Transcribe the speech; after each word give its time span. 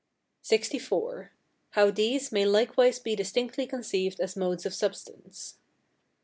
LXIV. 0.43 1.29
How 1.73 1.91
these 1.91 2.31
may 2.31 2.43
likewise 2.43 2.97
be 2.97 3.15
distinctly 3.15 3.67
conceived 3.67 4.19
as 4.19 4.35
modes 4.35 4.65
of 4.65 4.73
substance. 4.73 5.59